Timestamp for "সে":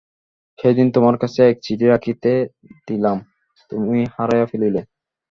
0.59-0.69